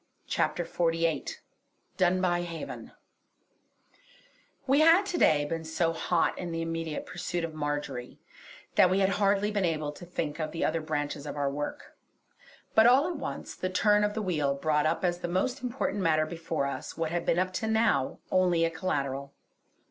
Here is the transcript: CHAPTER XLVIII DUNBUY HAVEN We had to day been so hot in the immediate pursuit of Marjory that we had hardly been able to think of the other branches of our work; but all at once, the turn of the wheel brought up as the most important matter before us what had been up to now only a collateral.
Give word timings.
CHAPTER 0.25 0.65
XLVIII 0.65 1.25
DUNBUY 1.97 2.41
HAVEN 2.45 2.91
We 4.65 4.79
had 4.79 5.05
to 5.05 5.19
day 5.19 5.45
been 5.45 5.63
so 5.63 5.93
hot 5.93 6.35
in 6.39 6.51
the 6.51 6.63
immediate 6.63 7.05
pursuit 7.05 7.43
of 7.43 7.53
Marjory 7.53 8.17
that 8.73 8.89
we 8.89 8.97
had 9.01 9.09
hardly 9.21 9.51
been 9.51 9.63
able 9.63 9.91
to 9.91 10.03
think 10.03 10.39
of 10.39 10.51
the 10.53 10.65
other 10.65 10.81
branches 10.81 11.27
of 11.27 11.37
our 11.37 11.51
work; 11.51 11.95
but 12.73 12.87
all 12.87 13.07
at 13.07 13.17
once, 13.17 13.53
the 13.53 13.69
turn 13.69 14.03
of 14.03 14.15
the 14.15 14.23
wheel 14.23 14.55
brought 14.55 14.87
up 14.87 15.05
as 15.05 15.19
the 15.19 15.27
most 15.27 15.61
important 15.61 16.01
matter 16.01 16.25
before 16.25 16.65
us 16.65 16.97
what 16.97 17.11
had 17.11 17.23
been 17.23 17.37
up 17.37 17.53
to 17.53 17.67
now 17.67 18.17
only 18.31 18.65
a 18.65 18.71
collateral. 18.71 19.35